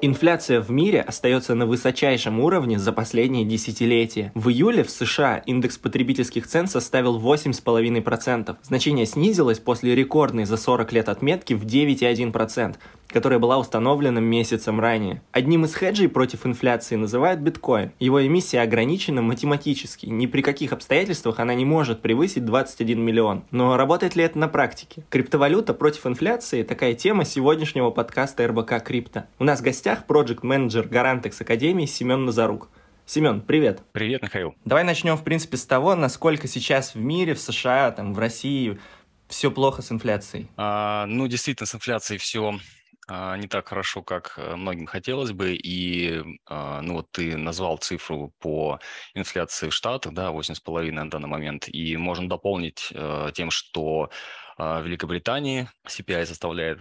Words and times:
Инфляция 0.00 0.60
в 0.60 0.70
мире 0.70 1.00
остается 1.00 1.56
на 1.56 1.66
высочайшем 1.66 2.38
уровне 2.38 2.78
за 2.78 2.92
последние 2.92 3.44
десятилетия. 3.44 4.30
В 4.36 4.48
июле 4.48 4.84
в 4.84 4.90
США 4.90 5.38
индекс 5.38 5.76
потребительских 5.76 6.46
цен 6.46 6.68
составил 6.68 7.18
8,5%. 7.18 8.56
Значение 8.62 9.06
снизилось 9.06 9.58
после 9.58 9.96
рекордной 9.96 10.44
за 10.44 10.56
40 10.56 10.92
лет 10.92 11.08
отметки 11.08 11.54
в 11.54 11.64
9,1%, 11.64 12.76
которая 13.08 13.38
была 13.38 13.58
установлена 13.58 14.20
месяцем 14.20 14.80
ранее. 14.80 15.22
Одним 15.32 15.64
из 15.64 15.74
хеджей 15.74 16.08
против 16.08 16.46
инфляции 16.46 16.94
называют 16.96 17.40
биткоин. 17.40 17.92
Его 17.98 18.24
эмиссия 18.24 18.62
ограничена 18.62 19.22
математически, 19.22 20.06
ни 20.06 20.26
при 20.26 20.42
каких 20.42 20.72
обстоятельствах 20.72 21.40
она 21.40 21.54
не 21.54 21.64
может 21.64 22.02
превысить 22.02 22.44
21 22.44 23.00
миллион. 23.00 23.44
Но 23.50 23.76
работает 23.76 24.16
ли 24.16 24.24
это 24.24 24.38
на 24.38 24.48
практике? 24.48 25.04
Криптовалюта 25.10 25.74
против 25.74 26.06
инфляции– 26.06 26.62
такая 26.64 26.94
тема 26.94 27.24
сегодняшнего 27.24 27.90
подкаста 27.90 28.46
РБК 28.46 28.84
Крипто. 28.84 29.24
У 29.38 29.44
нас 29.44 29.60
в 29.60 29.62
гостях 29.62 30.06
проект-менеджер 30.06 30.86
Гарантекс 30.86 31.40
Академии 31.40 31.86
Семен 31.86 32.24
Назарук. 32.24 32.68
Семен, 33.06 33.40
привет. 33.40 33.80
Привет, 33.92 34.22
Михаил. 34.22 34.54
Давай 34.66 34.84
начнем, 34.84 35.16
в 35.16 35.24
принципе, 35.24 35.56
с 35.56 35.64
того, 35.64 35.94
насколько 35.94 36.46
сейчас 36.46 36.94
в 36.94 36.98
мире, 36.98 37.32
в 37.32 37.40
США, 37.40 37.90
там, 37.90 38.12
в 38.12 38.18
России 38.18 38.78
все 39.28 39.50
плохо 39.50 39.80
с 39.80 39.90
инфляцией. 39.90 40.50
А, 40.56 41.06
ну, 41.06 41.26
действительно, 41.26 41.66
с 41.66 41.74
инфляцией 41.74 42.18
все 42.18 42.58
не 43.08 43.48
так 43.48 43.68
хорошо, 43.68 44.02
как 44.02 44.34
э, 44.36 44.56
многим 44.56 44.86
хотелось 44.86 45.32
бы. 45.32 45.54
И, 45.54 46.22
а, 46.46 46.82
ну, 46.82 46.94
вот 46.94 47.10
ты 47.10 47.36
назвал 47.36 47.78
цифру 47.78 48.34
по 48.38 48.78
инфляции 49.14 49.70
в 49.70 49.74
Штатах, 49.74 50.12
да, 50.12 50.30
8,5 50.30 50.92
на 50.92 51.08
данный 51.10 51.28
момент. 51.28 51.68
И 51.68 51.96
можно 51.96 52.28
дополнить 52.28 52.88
э, 52.92 53.30
тем, 53.34 53.50
что 53.50 54.10
а, 54.58 54.80
в 54.80 54.86
Великобритании 54.86 55.68
CPI 55.86 56.26
составляет 56.26 56.80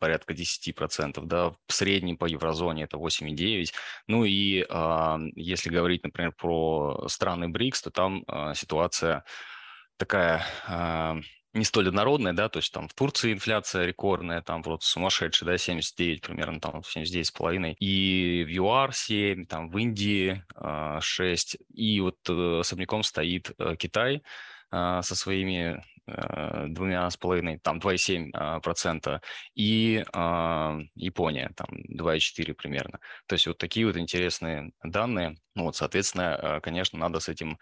порядка 0.00 0.34
10%, 0.34 1.24
да, 1.24 1.50
в 1.66 1.72
среднем 1.72 2.18
по 2.18 2.26
еврозоне 2.26 2.82
это 2.84 2.98
8,9%. 2.98 3.72
Ну 4.06 4.24
и 4.24 4.66
если 5.34 5.70
говорить, 5.70 6.02
например, 6.04 6.32
про 6.36 7.06
страны 7.08 7.48
БРИКС, 7.48 7.80
то 7.80 7.90
там 7.90 8.22
ситуация 8.54 9.24
такая 9.96 10.44
не 11.54 11.64
столь 11.64 11.88
однородная, 11.88 12.32
да, 12.32 12.48
то 12.48 12.58
есть 12.58 12.72
там 12.72 12.88
в 12.88 12.94
Турции 12.94 13.32
инфляция 13.32 13.84
рекордная, 13.84 14.40
там 14.40 14.62
просто 14.62 14.86
сумасшедшая, 14.86 15.50
да, 15.50 15.58
79 15.58 16.22
примерно, 16.22 16.60
там 16.60 16.80
79,5, 16.80 17.74
и 17.78 18.44
в 18.44 18.48
ЮАР 18.48 18.94
7, 18.94 19.46
там 19.46 19.68
в 19.68 19.76
Индии 19.78 20.42
6, 21.00 21.56
а, 21.56 21.64
и 21.74 22.00
вот 22.00 22.16
э, 22.28 22.60
особняком 22.60 23.02
стоит 23.02 23.52
э, 23.58 23.76
Китай 23.76 24.22
а, 24.70 25.02
со 25.02 25.14
своими 25.14 25.84
э, 26.06 26.66
двумя 26.68 27.08
с 27.10 27.18
половиной, 27.18 27.58
там 27.58 27.78
2,7 27.78 28.60
процента, 28.62 29.20
и 29.54 30.04
Япония 30.94 31.50
там 31.54 31.68
2,4 31.90 32.54
примерно. 32.54 32.98
То 33.26 33.34
есть 33.34 33.46
вот 33.46 33.58
такие 33.58 33.86
вот 33.86 33.98
интересные 33.98 34.72
данные. 34.82 35.36
Ну 35.54 35.64
вот, 35.64 35.76
соответственно, 35.76 36.60
конечно, 36.62 36.98
надо 36.98 37.20
с 37.20 37.28
этим 37.28 37.58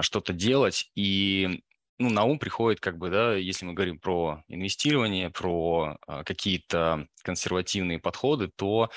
что-то 0.00 0.32
делать. 0.32 0.90
И 0.94 1.62
ну, 1.98 2.10
на 2.10 2.24
ум 2.24 2.38
приходит, 2.38 2.80
как 2.80 2.98
бы, 2.98 3.10
да, 3.10 3.34
если 3.34 3.64
мы 3.66 3.74
говорим 3.74 3.98
про 3.98 4.42
инвестирование, 4.48 5.30
про 5.30 5.98
а, 6.06 6.24
какие-то 6.24 7.06
консервативные 7.22 7.98
подходы, 7.98 8.48
то 8.48 8.90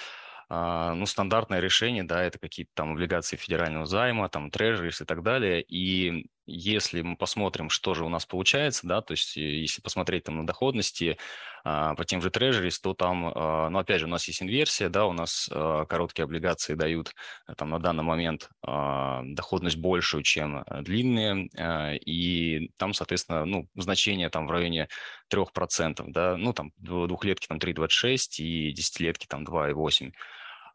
а, 0.50 0.94
ну, 0.94 1.06
стандартное 1.06 1.60
решение, 1.60 2.04
да, 2.04 2.24
это 2.24 2.40
какие-то 2.40 2.72
там 2.74 2.94
облигации 2.94 3.36
федерального 3.36 3.86
займа, 3.86 4.30
там, 4.30 4.50
трежерис 4.50 5.02
и 5.02 5.06
так 5.06 5.24
далее. 5.24 5.62
И 5.62 6.30
если 6.48 7.02
мы 7.02 7.18
посмотрим, 7.18 7.70
что 7.70 7.94
же 7.94 8.06
у 8.06 8.10
нас 8.10 8.26
получается, 8.26 8.88
да, 8.88 9.02
то 9.02 9.12
есть 9.12 9.38
э, 9.38 9.42
если 9.42 9.82
посмотреть 9.82 10.24
там 10.24 10.38
на 10.38 10.48
доходности 10.48 11.18
а, 11.64 11.96
по 11.96 12.06
тем 12.06 12.22
же 12.22 12.30
трежерис, 12.30 12.80
то 12.80 12.94
там, 12.94 13.22
ну, 13.24 13.80
опять 13.80 14.00
же, 14.00 14.06
у 14.06 14.10
нас 14.10 14.26
есть 14.28 14.42
инверсия, 14.42 14.88
да, 14.90 15.06
у 15.06 15.12
нас 15.12 15.50
а, 15.52 15.86
короткие 15.86 16.24
облигации 16.24 16.76
дают 16.76 17.14
э, 17.48 17.54
там 17.56 17.70
на 17.70 17.80
данный 17.80 18.04
момент 18.04 18.50
доходность 18.64 19.78
большую, 19.78 20.24
чем 20.24 20.60
э, 20.60 20.82
длинные, 20.82 21.50
и 21.98 22.72
там, 22.78 22.94
соответственно, 22.94 23.46
ну, 23.46 23.68
значение 23.76 24.30
там 24.30 24.48
в 24.48 24.52
районе 24.52 24.88
3%, 25.30 26.04
да, 26.08 26.38
ну, 26.38 26.54
там 26.54 26.72
двухлетки 26.78 27.48
там 27.48 27.58
3,26 27.58 28.42
и 28.44 28.72
десятилетки 28.72 29.28
там 29.28 29.44
2,8%. 29.44 30.14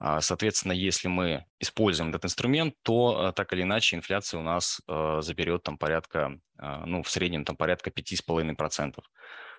А, 0.04 0.20
соответственно, 0.20 0.72
если 0.72 1.06
мы 1.06 1.46
используем 1.60 2.10
этот 2.10 2.24
инструмент, 2.24 2.74
то 2.82 3.28
э, 3.28 3.32
так 3.34 3.52
или 3.52 3.62
иначе 3.62 3.94
инфляция 3.94 4.40
у 4.40 4.42
нас 4.42 4.80
э, 4.88 5.18
заберет 5.22 5.62
там 5.62 5.78
порядка, 5.78 6.40
а, 6.58 6.84
ну, 6.84 7.04
в 7.04 7.08
среднем 7.08 7.44
там 7.44 7.54
порядка 7.54 7.90
5,5%. 7.90 8.98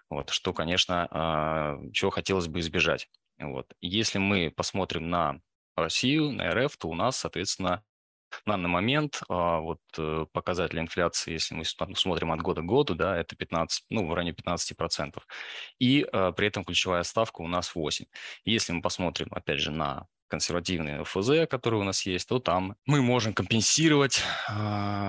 Вот, 0.09 0.31
что, 0.31 0.53
конечно, 0.53 1.07
а, 1.11 1.77
чего 1.93 2.11
хотелось 2.11 2.49
бы 2.49 2.59
избежать. 2.59 3.07
Вот. 3.39 3.73
Если 3.79 4.19
мы 4.19 4.51
посмотрим 4.51 5.09
на 5.09 5.39
Россию, 5.77 6.33
на 6.33 6.53
РФ, 6.53 6.75
то 6.75 6.89
у 6.89 6.93
нас, 6.93 7.15
соответственно, 7.15 7.81
на 8.45 8.57
данный 8.57 8.69
момент 8.69 9.21
вот 9.29 9.79
э, 9.97 10.25
показатели 10.33 10.81
инфляции, 10.81 11.31
если 11.31 11.55
мы 11.55 11.63
смотрим 11.95 12.33
от 12.33 12.41
года 12.41 12.61
к 12.61 12.65
году, 12.65 12.95
да, 12.95 13.17
это 13.17 13.37
15, 13.37 13.85
ну, 13.91 14.07
в 14.07 14.13
районе 14.13 14.33
15%. 14.33 15.21
И 15.79 16.05
при 16.11 16.47
этом 16.47 16.65
ключевая 16.65 17.03
ставка 17.03 17.41
у 17.41 17.47
нас 17.47 17.75
8. 17.75 18.05
Если 18.43 18.73
мы 18.73 18.81
посмотрим, 18.81 19.29
опять 19.31 19.59
же, 19.59 19.71
на 19.71 20.07
консервативные 20.33 21.03
ФЗ, 21.03 21.47
которые 21.47 21.81
у 21.81 21.83
нас 21.83 22.07
есть, 22.07 22.27
то 22.27 22.39
там 22.39 22.75
мы 22.87 23.03
можем 23.03 23.33
компенсировать 23.33 24.23
э, 24.49 24.53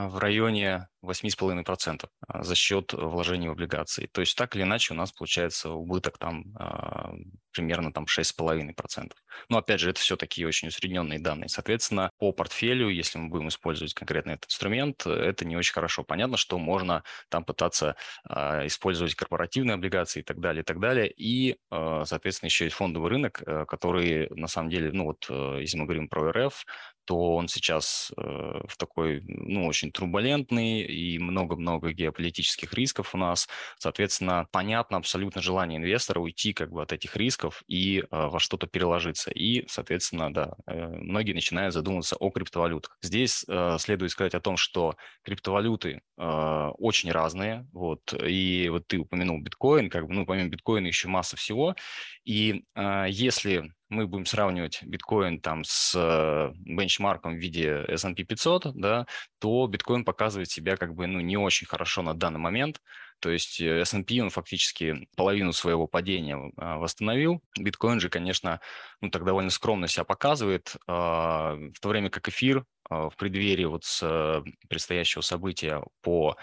в 0.08 0.18
районе 0.18 0.88
8,5% 1.02 2.04
а, 2.28 2.42
за 2.42 2.54
счет 2.54 2.92
вложений 2.92 3.48
в 3.48 3.52
облигации. 3.52 4.06
То 4.12 4.20
есть 4.20 4.36
так 4.36 4.54
или 4.54 4.64
иначе 4.64 4.92
у 4.92 4.96
нас 4.98 5.12
получается 5.12 5.70
убыток 5.70 6.18
там 6.18 6.54
э, 6.60 7.14
примерно 7.54 7.92
там 7.92 8.04
6,5%. 8.04 9.12
Но 9.48 9.59
опять 9.59 9.81
же, 9.81 9.91
это 9.91 10.00
все 10.00 10.16
такие 10.16 10.47
очень 10.47 10.69
усредненные 10.69 11.19
данные. 11.19 11.48
Соответственно, 11.48 12.10
по 12.19 12.32
портфелю, 12.32 12.88
если 12.88 13.19
мы 13.19 13.28
будем 13.28 13.48
использовать 13.48 13.94
конкретно 13.94 14.32
этот 14.32 14.50
инструмент, 14.50 15.06
это 15.06 15.44
не 15.44 15.56
очень 15.56 15.72
хорошо. 15.72 16.04
Понятно, 16.04 16.37
что 16.37 16.59
можно 16.59 17.03
там 17.28 17.44
пытаться 17.44 17.97
э, 18.28 18.66
использовать 18.66 19.15
корпоративные 19.15 19.75
облигации 19.75 20.20
и 20.20 20.22
так 20.22 20.41
далее, 20.41 20.62
и 20.62 20.65
так 20.65 20.81
далее. 20.81 21.10
И, 21.10 21.56
э, 21.70 22.03
соответственно, 22.06 22.48
еще 22.48 22.65
есть 22.65 22.76
фондовый 22.76 23.10
рынок, 23.10 23.42
э, 23.47 23.65
который 23.66 24.28
на 24.31 24.48
самом 24.48 24.71
деле, 24.71 24.91
ну 24.92 25.04
вот, 25.04 25.26
э, 25.28 25.59
если 25.60 25.78
мы 25.78 25.84
говорим 25.84 26.09
про 26.09 26.31
РФ, 26.32 26.65
то 27.04 27.37
он 27.37 27.48
сейчас 27.48 28.12
э, 28.16 28.22
в 28.22 28.76
такой, 28.76 29.22
ну, 29.26 29.66
очень 29.66 29.92
турбулентный 29.92 30.82
и 30.82 31.19
много-много 31.19 31.92
геополитических 31.92 32.72
рисков 32.75 33.15
у 33.15 33.19
нас. 33.19 33.48
Соответственно, 33.78 34.47
понятно 34.50 34.97
абсолютно 34.97 35.42
желание 35.42 35.78
инвестора 35.78 36.20
уйти 36.20 36.53
как 36.53 36.70
бы 36.70 36.82
от 36.82 36.92
этих 36.92 37.16
рисков 37.16 37.62
и 37.66 38.00
э, 38.00 38.04
во 38.10 38.38
что-то 38.38 38.66
переложиться. 38.66 39.31
И, 39.31 39.66
соответственно, 39.69 40.32
да, 40.32 40.54
э, 40.66 40.87
многие 40.87 41.32
начинают 41.32 41.75
задумываться 41.75 42.16
о 42.16 42.31
криптовалютах. 42.31 42.97
Здесь 43.03 43.44
э, 43.48 43.76
следует 43.78 44.10
сказать 44.10 44.34
о 44.34 44.41
том, 44.41 44.56
что 44.56 44.97
криптовалюты 45.22 46.03
э, 46.16 46.71
очень 46.78 47.10
разные. 47.12 47.66
Вот, 47.72 48.15
и 48.21 48.69
вот 48.71 48.86
ты 48.86 48.98
упомянул 48.98 49.41
биткоин, 49.41 49.91
как 49.91 50.06
бы, 50.06 50.15
ну, 50.15 50.26
помимо 50.26 50.48
биткоина 50.48 50.86
еще 50.86 51.09
масса 51.09 51.36
всего. 51.36 51.75
И 52.24 52.64
э, 52.74 53.06
если 53.08 53.72
мы 53.88 54.06
будем 54.06 54.26
сравнивать 54.26 54.82
биткоин 54.82 55.40
там 55.40 55.62
с 55.64 55.94
э, 55.94 56.52
бенчмарком 56.56 57.34
в 57.34 57.38
виде 57.38 57.84
S&P 57.88 58.24
500, 58.24 58.74
да, 58.74 59.06
то 59.38 59.66
биткоин 59.66 60.04
показывает 60.04 60.50
себя 60.50 60.76
как 60.76 60.94
бы 60.94 61.06
ну, 61.06 61.20
не 61.20 61.36
очень 61.36 61.66
хорошо 61.66 62.02
на 62.02 62.14
данный 62.14 62.40
момент. 62.40 62.80
То 63.20 63.30
есть 63.30 63.60
э, 63.60 63.80
S&P 63.80 64.20
он 64.20 64.30
фактически 64.30 65.06
половину 65.16 65.52
своего 65.52 65.86
падения 65.86 66.52
а, 66.56 66.78
восстановил. 66.78 67.42
Биткоин 67.58 68.00
же, 68.00 68.08
конечно, 68.08 68.60
ну, 69.00 69.10
так 69.10 69.24
довольно 69.24 69.50
скромно 69.50 69.86
себя 69.86 70.04
показывает, 70.04 70.76
а, 70.86 71.54
в 71.54 71.80
то 71.80 71.88
время 71.88 72.10
как 72.10 72.28
эфир 72.28 72.64
а, 72.88 73.10
в 73.10 73.16
преддверии 73.16 73.64
вот 73.64 73.84
с 73.84 74.02
э, 74.02 74.42
предстоящего 74.68 75.22
события 75.22 75.82
по 76.02 76.36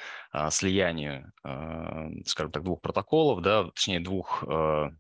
слиянию, 0.50 1.32
скажем 2.26 2.52
так, 2.52 2.64
двух 2.64 2.82
протоколов, 2.82 3.42
да, 3.42 3.66
точнее 3.66 4.00
двух 4.00 4.44
а, 4.48 4.92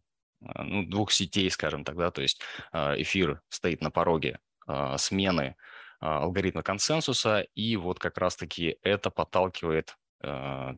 ну, 0.42 0.84
двух 0.86 1.12
сетей, 1.12 1.50
скажем 1.50 1.84
так, 1.84 1.96
да, 1.98 2.12
то 2.12 2.22
есть 2.22 2.42
а, 2.72 2.96
эфир 2.98 3.42
стоит 3.50 3.82
на 3.82 3.92
пороге 3.92 4.40
а, 4.68 4.98
смены 4.98 5.56
алгоритма 6.00 6.64
консенсуса, 6.64 7.42
и 7.54 7.76
вот 7.76 8.00
как 8.00 8.18
раз-таки 8.18 8.78
это 8.82 9.12
подталкивает 9.12 9.96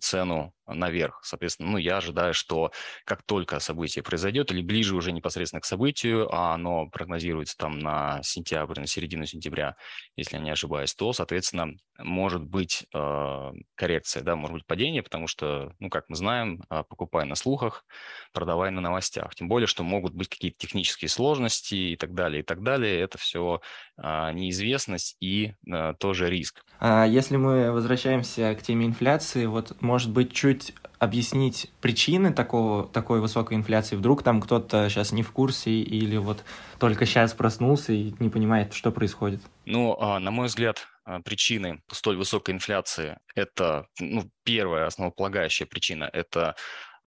цену 0.01 0.53
наверх. 0.73 1.19
Соответственно, 1.23 1.71
ну, 1.71 1.77
я 1.77 1.97
ожидаю, 1.97 2.33
что 2.33 2.71
как 3.05 3.23
только 3.23 3.59
событие 3.59 4.03
произойдет, 4.03 4.51
или 4.51 4.61
ближе 4.61 4.95
уже 4.95 5.11
непосредственно 5.11 5.61
к 5.61 5.65
событию, 5.65 6.33
а 6.33 6.53
оно 6.53 6.87
прогнозируется 6.87 7.57
там 7.57 7.79
на 7.79 8.21
сентябрь, 8.23 8.79
на 8.79 8.87
середину 8.87 9.25
сентября, 9.25 9.75
если 10.15 10.37
я 10.37 10.43
не 10.43 10.51
ошибаюсь, 10.51 10.93
то, 10.93 11.13
соответственно, 11.13 11.73
может 11.99 12.43
быть 12.43 12.85
э, 12.93 13.51
коррекция, 13.75 14.23
да, 14.23 14.35
может 14.35 14.53
быть 14.55 14.65
падение, 14.65 15.03
потому 15.03 15.27
что, 15.27 15.73
ну, 15.79 15.89
как 15.89 16.05
мы 16.09 16.15
знаем, 16.15 16.63
э, 16.69 16.83
покупай 16.87 17.25
на 17.25 17.35
слухах, 17.35 17.85
продавай 18.33 18.71
на 18.71 18.81
новостях. 18.81 19.35
Тем 19.35 19.47
более, 19.47 19.67
что 19.67 19.83
могут 19.83 20.13
быть 20.13 20.27
какие-то 20.27 20.57
технические 20.57 21.09
сложности 21.09 21.75
и 21.75 21.95
так 21.95 22.13
далее, 22.13 22.41
и 22.41 22.43
так 22.43 22.63
далее. 22.63 22.99
Это 22.99 23.17
все 23.17 23.61
э, 23.97 24.31
неизвестность 24.33 25.17
и 25.19 25.53
э, 25.71 25.93
тоже 25.99 26.29
риск. 26.29 26.63
А 26.79 27.05
если 27.05 27.37
мы 27.37 27.71
возвращаемся 27.71 28.55
к 28.55 28.63
теме 28.63 28.87
инфляции, 28.87 29.45
вот, 29.45 29.81
может 29.81 30.11
быть, 30.11 30.33
чуть 30.33 30.62
как-нибудь 30.71 30.93
объяснить 30.99 31.71
причины 31.81 32.33
такого, 32.33 32.87
такой 32.87 33.19
высокой 33.19 33.57
инфляции? 33.57 33.95
Вдруг 33.95 34.23
там 34.23 34.41
кто-то 34.41 34.89
сейчас 34.89 35.11
не 35.11 35.23
в 35.23 35.31
курсе 35.31 35.71
или 35.71 36.17
вот 36.17 36.43
только 36.79 37.05
сейчас 37.05 37.33
проснулся 37.33 37.93
и 37.93 38.13
не 38.19 38.29
понимает, 38.29 38.73
что 38.73 38.91
происходит? 38.91 39.41
Ну, 39.65 39.97
а, 39.99 40.19
на 40.19 40.31
мой 40.31 40.47
взгляд, 40.47 40.87
а, 41.05 41.19
причины 41.21 41.81
столь 41.91 42.17
высокой 42.17 42.53
инфляции– 42.53 43.17
это, 43.35 43.87
ну, 43.99 44.29
первая 44.43 44.87
основополагающая 44.87 45.67
причина– 45.67 46.09
это 46.13 46.55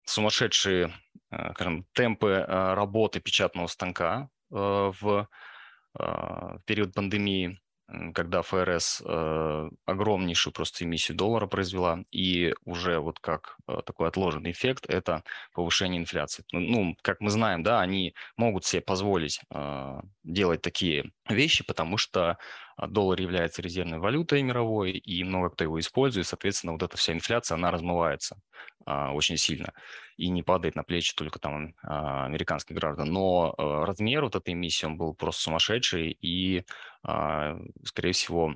сумасшедшие, 0.06 0.92
а, 1.30 1.54
скажем, 1.54 1.86
темпы 1.94 2.46
работы 2.48 3.19
печатного 3.19 3.68
станка 3.68 4.30
в 4.50 5.28
период 6.66 6.94
пандемии 6.94 7.60
когда 8.14 8.42
ФРС 8.42 9.02
э, 9.06 9.70
огромнейшую 9.86 10.54
просто 10.54 10.84
эмиссию 10.84 11.18
доллара 11.18 11.48
произвела, 11.48 12.00
и 12.12 12.54
уже 12.66 13.00
вот 13.00 13.20
как 13.20 13.58
э, 13.68 13.78
такой 13.86 14.08
отложенный 14.08 14.52
эффект– 14.52 14.86
это 14.88 15.24
повышение 15.54 16.02
инфляции. 16.02 16.44
Ну, 16.52 16.60
ну, 16.60 16.98
как 17.02 17.22
мы 17.22 17.30
знаем, 17.30 17.64
да, 17.64 17.82
они 17.82 18.16
могут 18.38 18.66
себе 18.66 18.82
позволить 18.82 19.42
э, 19.54 20.02
делать 20.24 20.62
такие 20.62 21.12
вещи, 21.30 21.64
потому 21.64 21.98
что 21.98 22.38
доллар 22.77 23.22
является 23.22 23.62
резервной 23.62 24.00
валютой 24.00 24.42
мировой, 24.44 24.92
и 24.92 25.24
много 25.24 25.50
кто 25.50 25.63
его 25.63 25.80
использует, 25.80 26.27
соответственно, 26.27 26.74
вот 26.74 26.83
эта 26.83 26.98
вся 26.98 27.13
инфляция, 27.13 27.56
она 27.56 27.72
размывается 27.72 28.38
а, 28.86 29.13
очень 29.13 29.38
сильно 29.38 29.74
и 30.18 30.30
не 30.30 30.44
падает 30.44 30.75
на 30.75 30.83
плечи 30.83 31.13
только 31.16 31.39
там 31.39 31.74
а, 31.83 32.25
американских 32.25 32.75
граждан. 32.75 33.12
Но 33.12 33.54
а, 33.57 33.86
размер 33.86 34.24
вот 34.24 34.36
этой 34.36 34.54
эмиссии, 34.54 34.86
он 34.86 34.98
был 34.98 35.13
просто 35.13 35.44
сумасшедший, 35.44 36.18
и, 36.22 36.66
а, 37.04 37.57
скорее 37.83 38.12
всего, 38.13 38.56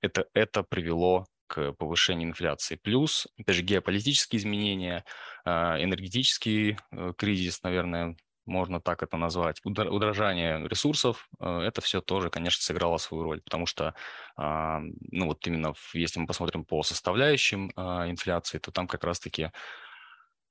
это, 0.00 0.26
это 0.32 0.62
привело 0.62 1.26
к 1.50 1.72
повышению 1.72 2.28
инфляции. 2.28 2.76
Плюс, 2.76 3.26
опять 3.36 3.56
же, 3.56 3.62
геополитические 3.62 4.38
изменения, 4.38 5.04
а, 5.44 5.82
энергетический 5.82 6.78
э, 6.92 7.12
кризис, 7.16 7.62
наверное, 7.64 8.16
можно 8.50 8.80
так 8.80 9.02
это 9.02 9.16
назвать, 9.16 9.60
удорожание 9.64 10.66
ресурсов, 10.68 11.28
э, 11.38 11.60
это 11.60 11.80
все 11.80 12.00
тоже, 12.00 12.28
конечно, 12.28 12.62
сыграло 12.62 12.98
свою 12.98 13.22
роль, 13.22 13.40
потому 13.40 13.66
что, 13.66 13.94
а, 14.36 14.80
ну 15.10 15.26
вот 15.26 15.46
именно 15.46 15.74
если 15.94 16.20
мы 16.20 16.26
посмотрим 16.26 16.64
по 16.64 16.82
составляющим 16.82 17.70
а, 17.76 18.10
инфляции, 18.10 18.58
то 18.58 18.72
там 18.72 18.86
как 18.86 19.04
раз-таки 19.04 19.50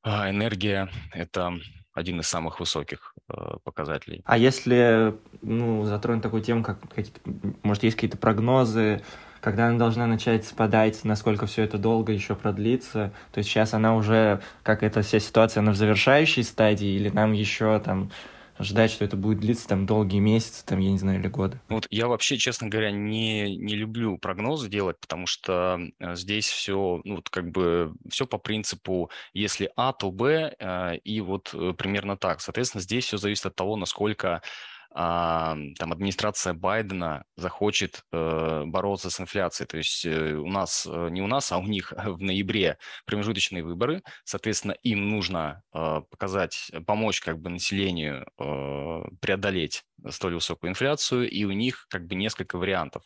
а, 0.01 0.29
энергия– 0.29 0.89
это 1.13 1.59
один 1.93 2.21
из 2.21 2.27
самых 2.27 2.59
высоких 2.59 3.13
э, 3.27 3.57
показателей. 3.63 4.21
А 4.25 4.37
если 4.37 5.15
ну, 5.41 5.83
затронуть 5.83 6.23
такую 6.23 6.41
тему, 6.41 6.63
как, 6.63 6.79
может, 7.63 7.83
есть 7.83 7.97
какие-то 7.97 8.17
прогнозы, 8.17 9.01
когда 9.41 9.67
она 9.67 9.77
должна 9.77 10.07
начать 10.07 10.45
спадать, 10.45 11.03
насколько 11.03 11.45
все 11.45 11.63
это 11.63 11.77
долго 11.77 12.11
еще 12.11 12.35
продлится. 12.35 13.11
То 13.31 13.39
есть 13.39 13.49
сейчас 13.49 13.73
она 13.73 13.95
уже, 13.95 14.41
как 14.63 14.83
эта 14.83 15.01
вся 15.01 15.19
ситуация, 15.19 15.61
она 15.61 15.71
в 15.71 15.75
завершающей 15.75 16.43
стадии, 16.43 16.89
или 16.89 17.09
нам 17.09 17.33
еще 17.33 17.79
там 17.79 18.11
ждать, 18.59 18.91
что 18.91 19.05
это 19.05 19.15
будет 19.15 19.39
длиться 19.39 19.67
там 19.67 19.85
долгие 19.85 20.19
месяцы, 20.19 20.65
там, 20.65 20.79
я 20.79 20.91
не 20.91 20.97
знаю, 20.97 21.19
или 21.19 21.27
годы. 21.27 21.59
Вот 21.69 21.87
я 21.89 22.07
вообще, 22.07 22.37
честно 22.37 22.67
говоря, 22.67 22.91
не, 22.91 23.55
не 23.55 23.75
люблю 23.75 24.17
прогнозы 24.17 24.69
делать, 24.69 24.97
потому 24.99 25.25
что 25.27 25.79
э, 25.99 26.15
здесь 26.15 26.47
все, 26.47 27.01
ну, 27.03 27.15
вот 27.15 27.29
как 27.29 27.49
бы 27.51 27.93
все 28.09 28.27
по 28.27 28.37
принципу, 28.37 29.09
если 29.33 29.71
А, 29.75 29.93
то 29.93 30.11
Б, 30.11 30.55
э, 30.59 30.97
и 30.97 31.21
вот 31.21 31.51
э, 31.53 31.73
примерно 31.77 32.17
так. 32.17 32.41
Соответственно, 32.41 32.81
здесь 32.81 33.05
все 33.05 33.17
зависит 33.17 33.45
от 33.45 33.55
того, 33.55 33.75
насколько 33.75 34.41
там 34.91 35.91
администрация 35.91 36.53
Байдена 36.53 37.23
захочет 37.37 38.03
э, 38.11 38.63
бороться 38.65 39.09
с 39.09 39.19
инфляцией. 39.19 39.67
То 39.67 39.77
есть 39.77 40.05
э, 40.05 40.33
у 40.33 40.47
нас, 40.47 40.87
э, 40.89 41.09
не 41.11 41.21
у 41.21 41.27
нас, 41.27 41.51
а 41.51 41.59
у 41.59 41.63
них 41.63 41.91
в 41.97 42.21
ноябре 42.21 42.77
промежуточные 43.05 43.63
выборы. 43.63 44.01
Соответственно, 44.23 44.73
им 44.83 45.09
нужно 45.09 45.61
показать, 45.71 46.71
помочь 46.85 47.21
как 47.21 47.39
бы 47.39 47.49
населению 47.49 48.25
преодолеть 49.21 49.83
столь 50.07 50.35
высокую 50.35 50.71
инфляцию, 50.71 51.29
и 51.29 51.43
у 51.45 51.51
них 51.51 51.85
как 51.89 52.05
бы 52.07 52.15
несколько 52.15 52.57
вариантов. 52.57 53.03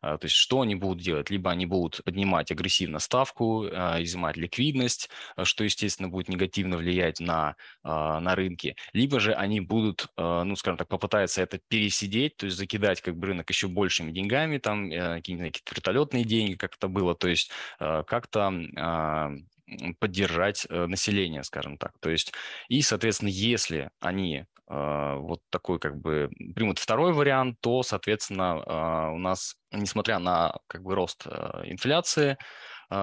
А, 0.00 0.18
то 0.18 0.26
есть 0.26 0.36
что 0.36 0.60
они 0.60 0.74
будут 0.74 1.02
делать? 1.02 1.30
Либо 1.30 1.50
они 1.50 1.66
будут 1.66 2.02
поднимать 2.04 2.50
агрессивно 2.50 2.98
ставку, 2.98 3.66
а, 3.70 4.02
изымать 4.02 4.36
ликвидность, 4.36 5.10
а, 5.34 5.44
что, 5.44 5.64
естественно, 5.64 6.08
будет 6.08 6.28
негативно 6.28 6.76
влиять 6.76 7.20
на, 7.20 7.56
на 7.82 8.34
рынки, 8.34 8.76
либо 8.92 9.20
же 9.20 9.32
они 9.32 9.60
будут, 9.60 10.08
ну, 10.16 10.56
скажем 10.56 10.76
так, 10.76 10.88
попытаются 10.88 11.25
это 11.38 11.60
пересидеть, 11.68 12.36
то 12.36 12.46
есть 12.46 12.56
закидать 12.58 13.00
как 13.00 13.16
бы 13.16 13.28
рынок 13.28 13.48
еще 13.50 13.68
большими 13.68 14.12
деньгами, 14.12 14.58
там 14.58 14.90
э, 14.90 15.16
какие-то 15.16 15.44
вертолетные 15.70 16.24
деньги, 16.24 16.54
как 16.54 16.74
это 16.76 16.88
было, 16.88 17.14
то 17.14 17.28
есть 17.28 17.50
как-то 17.78 18.52
поддержать 19.98 20.66
э, 20.68 20.86
население, 20.86 21.42
скажем 21.42 21.76
так. 21.76 21.92
То 22.00 22.10
есть, 22.10 22.32
и, 22.68 22.82
соответственно, 22.82 23.30
если 23.30 23.90
они 24.00 24.44
а, 24.68 25.16
вот 25.16 25.40
такой 25.50 25.78
как 25.78 25.96
бы 25.98 26.30
примут 26.54 26.78
второй 26.78 27.12
вариант, 27.12 27.58
то, 27.60 27.82
соответственно, 27.82 28.62
а, 28.66 29.10
у 29.10 29.18
нас, 29.18 29.56
несмотря 29.72 30.18
на 30.18 30.56
как 30.66 30.82
бы 30.82 30.94
рост 30.94 31.26
а, 31.26 31.62
инфляции, 31.64 32.36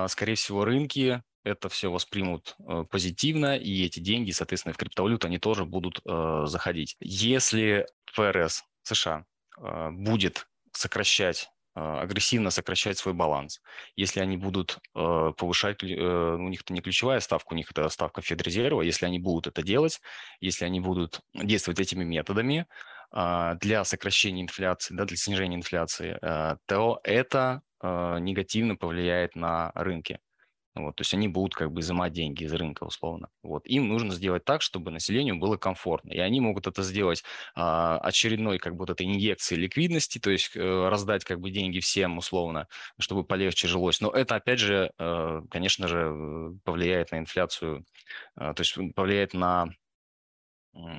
скорее 0.07 0.35
всего, 0.35 0.63
рынки 0.63 1.21
это 1.43 1.69
все 1.69 1.91
воспримут 1.91 2.55
позитивно, 2.89 3.57
и 3.57 3.85
эти 3.85 3.99
деньги, 3.99 4.31
соответственно, 4.31 4.73
в 4.73 4.77
криптовалюту 4.77 5.27
они 5.27 5.39
тоже 5.39 5.65
будут 5.65 6.01
заходить. 6.05 6.95
Если 6.99 7.85
ФРС 8.13 8.63
США 8.83 9.25
будет 9.91 10.47
сокращать 10.71 11.49
агрессивно 11.75 12.51
сокращать 12.51 12.97
свой 12.97 13.13
баланс. 13.13 13.61
Если 13.95 14.19
они 14.19 14.37
будут 14.37 14.77
э, 14.95 15.33
повышать, 15.35 15.83
э, 15.83 15.85
у 15.85 16.47
них 16.49 16.61
это 16.61 16.73
не 16.73 16.81
ключевая 16.81 17.19
ставка, 17.19 17.53
у 17.53 17.55
них 17.55 17.71
это 17.71 17.89
ставка 17.89 18.21
Федрезерва, 18.21 18.81
если 18.81 19.05
они 19.05 19.19
будут 19.19 19.47
это 19.47 19.63
делать, 19.63 19.99
если 20.39 20.65
они 20.65 20.79
будут 20.79 21.21
действовать 21.33 21.79
этими 21.79 22.03
методами 22.03 22.67
э, 23.11 23.55
для 23.59 23.83
сокращения 23.85 24.43
инфляции, 24.43 24.93
да, 24.93 25.05
для 25.05 25.17
снижения 25.17 25.55
инфляции, 25.55 26.17
э, 26.21 26.57
то 26.67 26.99
это 27.03 27.63
э, 27.81 28.17
негативно 28.19 28.75
повлияет 28.75 29.35
на 29.35 29.71
рынки. 29.73 30.19
Вот, 30.75 30.95
то 30.95 31.01
есть 31.01 31.13
они 31.13 31.27
будут 31.27 31.53
как 31.53 31.71
бы 31.71 31.81
изымать 31.81 32.13
деньги 32.13 32.43
из 32.43 32.53
рынка 32.53 32.83
условно. 32.83 33.29
Вот. 33.43 33.65
Им 33.67 33.87
нужно 33.89 34.13
сделать 34.13 34.43
так, 34.43 34.61
чтобы 34.61 34.89
населению 34.89 35.37
было 35.37 35.55
комфортно. 35.55 36.11
И 36.11 36.17
они 36.19 36.39
могут 36.41 36.65
это 36.65 36.81
сделать 36.81 37.23
а, 37.55 37.99
очередной 37.99 38.57
как 38.57 38.73
бы 38.73 38.79
вот 38.79 38.89
этой 38.89 39.05
инъекции 39.05 39.55
ликвидности, 39.55 40.19
то 40.19 40.31
есть 40.31 40.55
э, 40.55 40.89
раздать 40.89 41.25
как 41.25 41.39
бы 41.39 41.51
деньги 41.51 41.79
всем 41.79 42.17
условно, 42.17 42.67
чтобы 42.99 43.23
полегче 43.23 43.67
жилось. 43.67 44.01
Но 44.01 44.09
это 44.09 44.35
опять 44.35 44.59
же, 44.59 44.91
э, 44.97 45.41
конечно 45.51 45.87
же, 45.87 46.11
э, 46.11 46.53
повлияет 46.63 47.11
на 47.11 47.19
инфляцию, 47.19 47.85
э, 48.35 48.53
то 48.55 48.61
есть 48.61 48.75
повлияет 48.95 49.33
на 49.33 49.69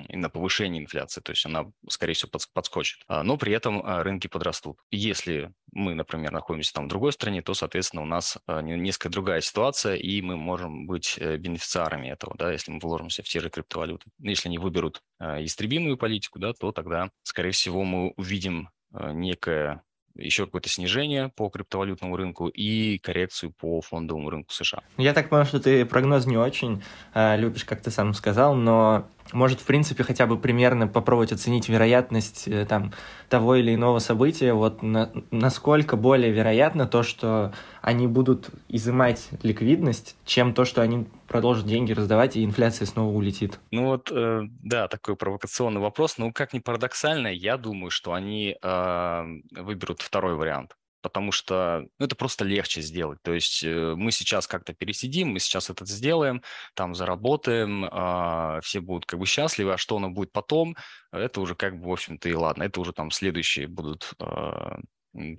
и 0.07 0.15
на 0.15 0.29
повышение 0.29 0.81
инфляции, 0.81 1.21
то 1.21 1.31
есть 1.31 1.45
она, 1.45 1.65
скорее 1.89 2.13
всего, 2.13 2.31
подскочит. 2.53 2.99
А, 3.07 3.23
но 3.23 3.37
при 3.37 3.53
этом 3.53 3.81
а, 3.83 4.03
рынки 4.03 4.27
подрастут. 4.27 4.77
Если 4.89 5.51
мы, 5.71 5.93
например, 5.93 6.31
находимся 6.31 6.73
там 6.73 6.85
в 6.85 6.89
другой 6.89 7.11
стране, 7.11 7.41
то, 7.41 7.53
соответственно, 7.53 8.03
у 8.03 8.05
нас 8.05 8.37
а, 8.47 8.61
несколько 8.61 9.09
другая 9.09 9.41
ситуация, 9.41 9.95
и 9.95 10.21
мы 10.21 10.37
можем 10.37 10.87
быть 10.87 11.15
э, 11.19 11.37
бенефициарами 11.37 12.07
этого, 12.07 12.35
да, 12.37 12.51
если 12.51 12.71
мы 12.71 12.79
вложимся 12.79 13.23
в 13.23 13.25
те 13.25 13.39
же 13.39 13.49
криптовалюты. 13.49 14.05
Если 14.19 14.47
они 14.47 14.57
выберут 14.57 15.01
истребимую 15.19 15.97
политику, 15.97 16.39
да, 16.39 16.53
то 16.53 16.71
тогда, 16.71 17.09
скорее 17.23 17.51
всего, 17.51 17.83
мы 17.83 18.13
увидим 18.17 18.69
некое 18.91 19.83
еще 20.15 20.45
какое-то 20.45 20.69
снижение 20.69 21.29
по 21.35 21.49
криптовалютному 21.49 22.15
рынку 22.15 22.47
и 22.47 22.97
коррекцию 22.99 23.53
по 23.57 23.81
фондовому 23.81 24.29
рынку 24.29 24.53
США. 24.53 24.81
Я 24.97 25.13
так 25.13 25.29
понял, 25.29 25.45
что 25.45 25.59
ты 25.59 25.85
прогноз 25.85 26.25
не 26.25 26.37
очень 26.37 26.83
э, 27.13 27.37
любишь, 27.37 27.65
как 27.65 27.81
ты 27.81 27.91
сам 27.91 28.13
сказал, 28.13 28.55
но 28.55 29.07
может, 29.31 29.59
в 29.59 29.65
принципе, 29.65 30.03
хотя 30.03 30.27
бы 30.27 30.37
примерно 30.37 30.87
попробовать 30.87 31.31
оценить 31.31 31.67
вероятность 31.67 32.47
э, 32.47 32.65
там, 32.65 32.93
того 33.29 33.55
или 33.55 33.73
иного 33.73 33.99
события, 33.99 34.53
вот 34.53 34.83
на, 34.83 35.11
насколько 35.31 35.97
более 35.97 36.31
вероятно 36.31 36.87
то, 36.87 37.03
что 37.03 37.53
они 37.81 38.07
будут 38.07 38.49
изымать 38.67 39.29
ликвидность, 39.41 40.15
чем 40.25 40.53
то, 40.53 40.65
что 40.65 40.81
они 40.81 41.07
продолжат 41.27 41.65
деньги 41.65 41.91
раздавать, 41.91 42.35
и 42.35 42.45
инфляция 42.45 42.85
снова 42.85 43.15
улетит. 43.15 43.59
Ну 43.71 43.87
вот, 43.87 44.11
э, 44.11 44.43
да, 44.63 44.87
такой 44.87 45.15
провокационный 45.15 45.81
вопрос. 45.81 46.17
Ну, 46.17 46.31
как 46.31 46.53
ни 46.53 46.59
парадоксально, 46.59 47.27
я 47.27 47.57
думаю, 47.57 47.89
что 47.89 48.13
они 48.13 48.57
э, 48.61 49.25
выберут 49.51 50.01
второй 50.01 50.35
вариант 50.35 50.75
потому 51.05 51.31
что 51.31 51.85
ну, 51.99 52.07
это 52.07 52.15
просто 52.15 52.43
легче 52.45 52.81
сделать. 52.81 53.19
То 53.21 53.31
есть 53.31 53.63
э, 53.63 53.93
мы 53.95 54.11
сейчас 54.11 54.47
как-то 54.47 54.73
пересидим, 54.73 55.27
мы 55.33 55.39
сейчас 55.39 55.69
это 55.69 55.85
сделаем, 55.85 56.41
там 56.73 56.95
заработаем, 56.95 57.85
э, 57.85 58.59
все 58.63 58.79
будут 58.79 59.05
как 59.05 59.19
бы 59.19 59.27
счастливы, 59.27 59.73
а 59.73 59.77
что 59.77 59.97
оно 59.97 60.09
будет 60.09 60.31
потом, 60.31 60.75
это 61.11 61.41
уже 61.41 61.53
как 61.53 61.79
бы, 61.79 61.89
в 61.89 61.91
общем-то, 61.91 62.27
и 62.27 62.33
ладно. 62.33 62.63
Это 62.63 62.81
уже 62.81 62.91
там 62.91 63.11
следующие 63.11 63.67
будут 63.67 64.13
э, 64.19 64.77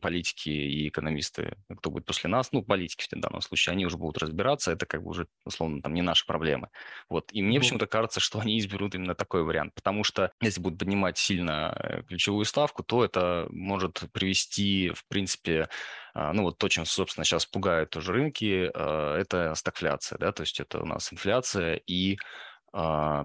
политики 0.00 0.48
и 0.48 0.88
экономисты, 0.88 1.56
кто 1.76 1.90
будет 1.90 2.06
после 2.06 2.28
нас, 2.28 2.52
ну, 2.52 2.62
политики 2.62 3.06
в 3.10 3.20
данном 3.20 3.40
случае, 3.40 3.72
они 3.72 3.86
уже 3.86 3.96
будут 3.96 4.18
разбираться, 4.18 4.72
это 4.72 4.86
как 4.86 5.02
бы 5.02 5.10
уже, 5.10 5.26
условно, 5.44 5.82
там 5.82 5.94
не 5.94 6.02
наши 6.02 6.26
проблемы. 6.26 6.68
Вот. 7.08 7.32
И 7.32 7.42
мне 7.42 7.56
mm-hmm. 7.56 7.60
почему-то 7.60 7.86
кажется, 7.86 8.20
что 8.20 8.40
они 8.40 8.58
изберут 8.58 8.94
именно 8.94 9.14
такой 9.14 9.42
вариант, 9.42 9.74
потому 9.74 10.04
что 10.04 10.32
если 10.40 10.60
будут 10.60 10.78
поднимать 10.78 11.18
сильно 11.18 11.76
э, 11.78 12.02
ключевую 12.04 12.44
ставку, 12.44 12.82
то 12.82 13.04
это 13.04 13.46
может 13.50 14.02
привести, 14.12 14.90
в 14.94 15.06
принципе, 15.06 15.68
а, 16.14 16.32
ну, 16.32 16.44
вот 16.44 16.58
то, 16.58 16.68
чем, 16.68 16.86
собственно, 16.86 17.24
сейчас 17.24 17.44
пугают 17.44 17.90
тоже 17.90 18.12
рынки, 18.12 18.70
а, 18.74 19.18
это 19.18 19.54
стагфляция, 19.54 20.18
да, 20.18 20.32
то 20.32 20.42
есть 20.42 20.60
это 20.60 20.80
у 20.80 20.86
нас 20.86 21.12
инфляция 21.12 21.80
и 21.86 22.18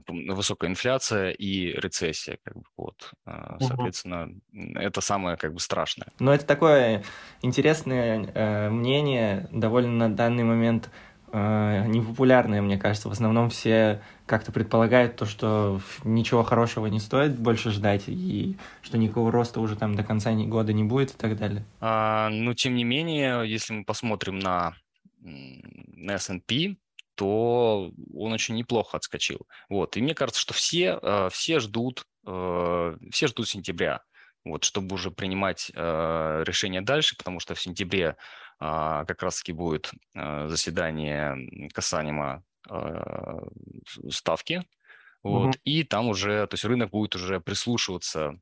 высокая 0.08 0.70
инфляция 0.70 1.32
и 1.32 1.74
рецессия, 1.74 2.38
как 2.44 2.56
бы 2.56 2.64
вот, 2.78 3.12
а, 3.26 3.58
соответственно, 3.60 4.30
угу. 4.54 4.80
это 4.80 5.02
самое 5.02 5.36
как 5.36 5.54
бы 5.54 5.60
страшное. 5.60 6.08
Но 6.20 6.34
это 6.34 6.46
такое 6.46 7.04
интересное 7.42 8.32
э, 8.34 8.70
мнение, 8.70 9.50
довольно 9.52 10.08
на 10.08 10.16
данный 10.16 10.46
момент 10.46 10.90
э, 11.34 11.86
непопулярное, 11.88 12.62
мне 12.62 12.78
кажется. 12.78 13.10
В 13.10 13.12
основном 13.12 13.50
все 13.50 14.02
как-то 14.26 14.54
предполагают 14.54 15.18
то, 15.18 15.26
что 15.26 15.82
ничего 16.06 16.44
хорошего 16.44 16.88
не 16.88 17.02
стоит 17.02 17.38
больше 17.38 17.72
ждать, 17.72 18.04
и 18.08 18.56
что 18.82 18.98
никакого 18.98 19.34
роста 19.34 19.60
уже 19.60 19.76
там 19.76 19.96
до 19.96 20.04
конца 20.04 20.32
года 20.32 20.72
не 20.72 20.86
будет 20.86 21.12
и 21.12 21.18
так 21.18 21.38
далее. 21.38 21.66
А, 21.82 22.30
ну, 22.30 22.54
тем 22.54 22.76
не 22.76 22.86
менее, 22.86 23.44
если 23.46 23.74
мы 23.74 23.84
посмотрим 23.84 24.40
на, 24.40 24.76
на 25.20 26.14
S&P, 26.14 26.78
то 27.22 27.92
он 28.16 28.34
очень 28.34 28.56
неплохо 28.56 28.98
отскочил. 28.98 29.48
Вот. 29.70 29.96
И 29.96 30.02
мне 30.02 30.16
кажется, 30.16 30.42
что 30.42 30.56
все, 30.56 30.98
э, 31.00 31.30
все 31.32 31.60
ждут, 31.60 32.08
э, 32.26 32.98
все 33.12 33.28
ждут 33.28 33.48
сентября, 33.48 34.02
вот, 34.44 34.64
чтобы 34.64 34.96
уже 34.96 35.12
принимать 35.12 35.72
э, 35.72 36.44
решение 36.44 36.82
дальше, 36.82 37.16
потому 37.16 37.40
что 37.40 37.54
в 37.54 37.62
сентябре 37.62 38.18
как 38.60 39.24
раз-таки 39.24 39.54
будет 39.54 39.90
заседание 40.14 41.70
касаемо 41.74 42.44
ставки, 44.08 44.64
вот, 45.24 45.48
угу. 45.48 45.56
и 45.64 45.84
там 45.84 46.10
уже, 46.10 46.46
то 46.46 46.54
есть 46.54 46.66
рынок 46.66 46.92
будет 46.92 47.16
уже 47.16 47.40
прислушиваться 47.40 48.40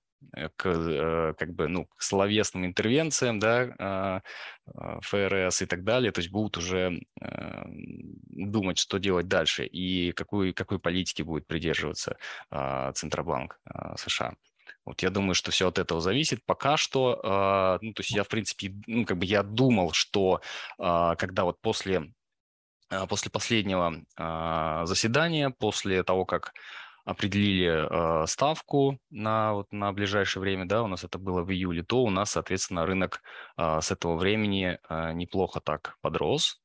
к 0.56 0.66
э, 0.66 1.34
как 1.38 1.54
бы 1.54 1.68
ну 1.68 1.86
к 1.86 2.02
словесным 2.02 2.66
интервенциям, 2.66 3.40
да, 3.40 3.74
а, 3.80 4.22
а, 4.68 5.00
ФРС 5.02 5.62
и 5.62 5.66
так 5.66 5.84
далее, 5.84 6.12
то 6.12 6.20
есть 6.20 6.32
будут 6.32 6.58
уже 6.58 7.02
э, 7.22 7.64
думать, 7.68 8.78
что 8.78 8.98
делать 8.98 9.28
дальше 9.28 9.66
и 9.66 10.12
какой 10.12 10.54
какой 10.54 10.80
политики 10.80 11.22
будет 11.22 11.48
придерживаться 11.48 12.18
а, 12.50 12.92
Центробанк 12.94 13.60
США. 13.98 14.34
Вот 14.86 15.04
я 15.04 15.10
думаю, 15.10 15.36
что 15.36 15.52
все 15.52 15.68
от 15.68 15.78
этого 15.78 16.02
зависит. 16.02 16.44
Пока 16.46 16.76
что, 16.76 17.78
ну, 17.82 17.94
то 17.94 18.00
есть 18.00 18.12
я, 18.12 18.24
в 18.24 18.28
принципе, 18.28 18.74
ну, 18.88 19.06
как 19.06 19.18
бы 19.18 19.26
я 19.26 19.44
думал, 19.44 19.92
что 19.92 20.42
когда 20.78 21.44
вот 21.44 21.62
после, 21.62 22.12
после 23.08 23.30
последнего 23.30 24.04
заседания, 24.86 25.52
после 25.52 26.02
того, 26.02 26.26
как 26.26 26.54
определили 27.10 28.24
э, 28.24 28.28
ставку 28.28 29.00
на, 29.10 29.54
вот, 29.54 29.72
на 29.72 29.92
ближайшее 29.92 30.42
время, 30.42 30.66
да, 30.66 30.84
у 30.84 30.88
нас 30.88 31.04
это 31.04 31.18
было 31.18 31.42
в 31.42 31.52
июле, 31.52 31.82
то 31.82 32.04
у 32.04 32.12
нас, 32.12 32.32
соответственно, 32.32 32.86
рынок 32.86 33.24
э, 33.58 33.80
с 33.82 33.92
этого 33.92 34.16
времени 34.16 34.78
э, 34.88 35.14
неплохо 35.14 35.60
так 35.60 35.98
подрос. 36.02 36.62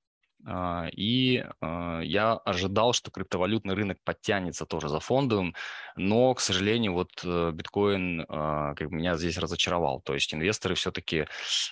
Э, 0.47 0.91
и 0.93 1.39
э, 1.39 2.01
я 2.05 2.35
ожидал, 2.35 2.93
что 2.93 3.11
криптовалютный 3.11 3.75
рынок 3.75 3.99
подтянется 4.05 4.67
тоже 4.67 4.91
за 4.91 5.01
фондовым, 5.01 5.55
но, 5.97 6.35
к 6.35 6.41
сожалению, 6.41 6.93
вот 6.93 7.23
э, 7.25 7.51
биткоин 7.53 8.27
как 8.27 8.91
бы 8.91 8.97
меня 8.97 9.17
здесь 9.17 9.39
разочаровал. 9.39 10.03
То 10.03 10.13
есть 10.13 10.35
инвесторы 10.35 10.75
все-таки 10.75 11.27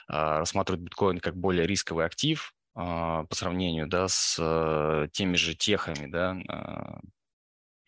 рассматривают 0.08 0.82
биткоин 0.82 1.18
как 1.18 1.36
более 1.36 1.66
рисковый 1.66 2.06
актив, 2.06 2.54
по 2.74 3.28
сравнению 3.32 3.86
да, 3.86 4.08
с 4.08 5.08
теми 5.12 5.36
же 5.36 5.54
техами, 5.54 6.06
да, 6.06 6.38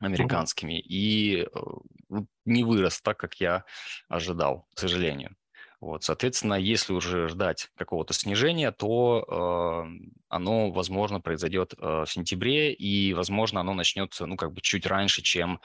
американскими, 0.01 0.81
и 0.81 1.43
э, 1.43 2.19
не 2.45 2.65
вырос 2.65 3.01
так, 3.01 3.19
как 3.19 3.35
я 3.41 3.65
ожидал, 4.09 4.67
к 4.75 4.81
сожалению. 4.81 5.37
Вот, 5.81 6.03
соответственно, 6.03 6.55
если 6.55 6.95
уже 6.95 7.29
ждать 7.29 7.69
какого-то 7.77 8.15
снижения, 8.15 8.73
то 8.73 9.25
э, 9.29 10.07
оно, 10.29 10.71
возможно, 10.71 11.21
произойдет 11.21 11.75
э, 11.75 12.05
в 12.07 12.07
сентябре, 12.07 12.73
и, 12.73 13.13
возможно, 13.13 13.61
оно 13.61 13.75
начнется, 13.75 14.25
ну, 14.25 14.37
как 14.37 14.53
бы 14.53 14.63
чуть 14.63 14.87
раньше, 14.87 15.21
чем 15.21 15.61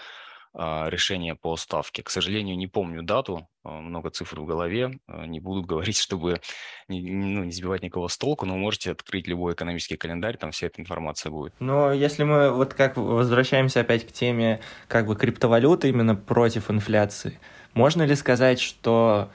решение 0.53 1.35
по 1.35 1.55
ставке. 1.57 2.03
К 2.03 2.09
сожалению, 2.09 2.57
не 2.57 2.67
помню 2.67 3.03
дату, 3.03 3.47
а, 3.63 3.81
много 3.81 4.09
цифр 4.09 4.39
в 4.39 4.45
голове, 4.45 4.91
а, 5.07 5.25
не 5.25 5.39
буду 5.39 5.61
говорить, 5.67 5.97
чтобы 5.97 6.41
ну, 6.87 7.43
не 7.43 7.51
сбивать 7.51 7.83
никого 7.83 8.07
с 8.07 8.17
толку, 8.17 8.45
но 8.45 8.57
можете 8.57 8.91
открыть 8.91 9.27
любой 9.27 9.53
экономический 9.53 9.97
календарь, 9.97 10.37
там 10.37 10.51
вся 10.51 10.67
эта 10.67 10.81
информация 10.81 11.31
будет. 11.31 11.53
Но 11.59 11.91
если 11.91 12.23
мы 12.23 12.51
вот 12.51 12.73
как 12.73 12.97
возвращаемся 12.97 13.81
опять 13.81 14.07
к 14.07 14.11
теме 14.11 14.61
как 14.87 15.05
бы 15.05 15.15
криптовалюты 15.15 15.89
именно 15.89 16.15
против 16.15 16.71
инфляции, 16.71 17.39
можно 17.73 18.03
ли 18.03 18.15
сказать, 18.15 18.59
что 18.59 19.29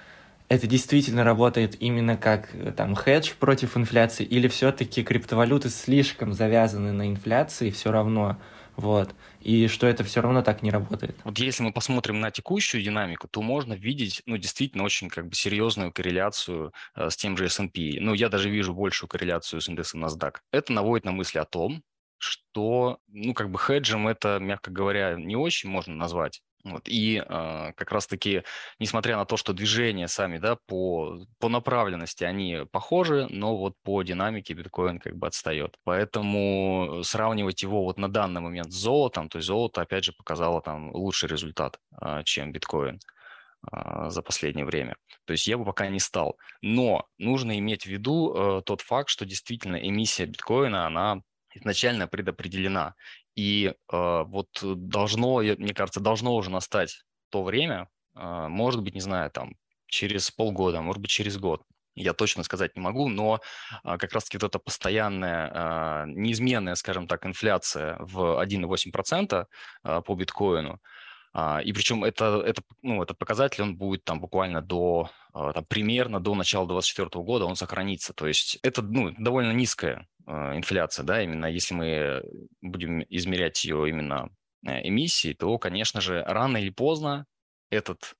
это 0.48 0.66
действительно 0.66 1.24
работает 1.24 1.80
именно 1.80 2.16
как 2.16 2.50
там 2.76 2.94
хедж 2.94 3.32
против 3.38 3.76
инфляции, 3.76 4.24
или 4.24 4.48
все-таки 4.48 5.02
криптовалюты 5.02 5.68
слишком 5.68 6.32
завязаны 6.32 6.92
на 6.92 7.08
инфляции 7.08 7.70
все 7.70 7.92
равно? 7.92 8.38
Вот. 8.76 9.14
И 9.40 9.68
что 9.68 9.86
это 9.86 10.02
все 10.04 10.20
равно 10.20 10.42
так 10.42 10.62
не 10.62 10.70
работает. 10.70 11.16
Вот 11.24 11.38
если 11.38 11.62
мы 11.62 11.72
посмотрим 11.72 12.20
на 12.20 12.30
текущую 12.30 12.82
динамику, 12.82 13.28
то 13.28 13.40
можно 13.40 13.74
видеть, 13.74 14.22
ну, 14.26 14.36
действительно, 14.36 14.84
очень 14.84 15.08
как 15.08 15.28
бы 15.28 15.34
серьезную 15.34 15.92
корреляцию 15.92 16.72
э, 16.96 17.08
с 17.10 17.16
тем 17.16 17.36
же 17.36 17.46
S&P. 17.46 18.00
Ну, 18.00 18.14
я 18.14 18.28
даже 18.28 18.50
вижу 18.50 18.74
большую 18.74 19.08
корреляцию 19.08 19.60
с 19.60 19.68
индексом 19.68 20.04
NASDAQ. 20.04 20.36
Это 20.52 20.72
наводит 20.72 21.04
на 21.04 21.12
мысли 21.12 21.38
о 21.38 21.44
том, 21.44 21.82
что, 22.18 22.98
ну, 23.08 23.34
как 23.34 23.50
бы 23.50 23.58
хеджем 23.58 24.08
это, 24.08 24.38
мягко 24.40 24.70
говоря, 24.70 25.14
не 25.14 25.36
очень 25.36 25.68
можно 25.68 25.94
назвать. 25.94 26.42
Вот. 26.64 26.88
И 26.88 27.18
э, 27.18 27.72
как 27.76 27.92
раз-таки, 27.92 28.42
несмотря 28.78 29.16
на 29.16 29.26
то, 29.26 29.36
что 29.36 29.52
движения 29.52 30.08
сами 30.08 30.38
да, 30.38 30.56
по, 30.66 31.18
по 31.38 31.50
направленности, 31.50 32.24
они 32.24 32.60
похожи, 32.72 33.26
но 33.28 33.56
вот 33.56 33.74
по 33.82 34.02
динамике 34.02 34.54
биткоин 34.54 34.98
как 34.98 35.14
бы 35.16 35.26
отстает. 35.26 35.76
Поэтому 35.84 37.02
сравнивать 37.04 37.62
его 37.62 37.84
вот 37.84 37.98
на 37.98 38.08
данный 38.08 38.40
момент 38.40 38.72
с 38.72 38.76
золотом, 38.76 39.28
то 39.28 39.38
есть 39.38 39.46
золото, 39.46 39.82
опять 39.82 40.04
же, 40.04 40.12
показало 40.12 40.62
там 40.62 40.90
лучший 40.94 41.28
результат, 41.28 41.78
э, 42.00 42.22
чем 42.24 42.52
биткоин 42.52 42.98
за 44.08 44.20
последнее 44.20 44.66
время. 44.66 44.94
То 45.24 45.32
есть 45.32 45.46
я 45.46 45.56
бы 45.56 45.64
пока 45.64 45.88
не 45.88 45.98
стал. 45.98 46.36
Но 46.60 47.06
нужно 47.16 47.58
иметь 47.58 47.84
в 47.84 47.86
виду 47.86 48.34
э, 48.34 48.62
тот 48.62 48.82
факт, 48.82 49.08
что 49.08 49.24
действительно 49.24 49.76
эмиссия 49.76 50.26
биткоина, 50.26 50.86
она 50.86 51.22
изначально 51.54 52.06
предопределена. 52.06 52.94
И 53.36 53.66
э, 53.66 53.72
вот 54.26 54.48
должно, 54.62 55.38
мне 55.38 55.74
кажется, 55.74 56.00
должно 56.00 56.34
уже 56.34 56.50
настать 56.50 57.04
то 57.30 57.42
время, 57.42 57.88
э, 58.16 58.46
может 58.48 58.82
быть, 58.82 58.94
не 58.94 59.00
знаю, 59.00 59.30
там, 59.30 59.54
через 59.86 60.30
полгода, 60.30 60.80
может 60.80 61.00
быть, 61.02 61.10
через 61.10 61.36
год. 61.38 61.62
Я 61.96 62.12
точно 62.12 62.42
сказать 62.42 62.74
не 62.74 62.82
могу, 62.82 63.08
но 63.08 63.40
а, 63.84 63.98
как 63.98 64.12
раз-таки 64.12 64.36
вот 64.36 64.48
эта 64.48 64.58
постоянная, 64.58 66.06
неизменная, 66.06 66.74
скажем 66.74 67.06
так, 67.06 67.24
инфляция 67.24 67.96
в 68.00 68.42
1,8% 68.42 69.46
а, 69.84 70.00
по 70.00 70.14
биткоину, 70.16 70.80
и 71.36 71.72
причем 71.72 72.04
это, 72.04 72.42
это, 72.46 72.62
ну, 72.82 73.02
этот 73.02 73.18
показатель, 73.18 73.62
он 73.62 73.76
будет 73.76 74.04
там 74.04 74.20
буквально 74.20 74.62
до, 74.62 75.10
а, 75.32 75.52
там, 75.52 75.64
примерно 75.64 76.20
до 76.20 76.34
начала 76.34 76.66
2024 76.68 77.24
года, 77.24 77.44
он 77.46 77.56
сохранится. 77.56 78.12
То 78.12 78.28
есть 78.28 78.58
это 78.62 78.82
ну, 78.82 79.12
довольно 79.18 79.52
низкая 79.52 80.06
Э, 80.26 80.56
инфляция, 80.56 81.04
да, 81.04 81.22
именно 81.22 81.46
если 81.46 81.74
мы 81.74 82.22
будем 82.62 83.04
измерять 83.10 83.62
ее 83.64 83.88
именно 83.88 84.30
э, 84.66 84.88
эмиссией, 84.88 85.34
то, 85.34 85.58
конечно 85.58 86.00
же, 86.00 86.22
рано 86.26 86.56
или 86.56 86.70
поздно 86.70 87.26
этот, 87.70 88.14